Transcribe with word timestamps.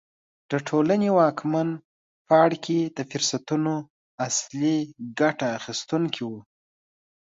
د 0.51 0.53
ټولنې 0.67 1.09
واکمن 1.19 1.69
پاړکي 2.27 2.79
د 2.97 2.99
فرصتونو 3.11 3.73
اصلي 4.27 4.77
ګټه 5.19 5.47
اخیستونکي 5.59 6.21
وو. 6.29 6.39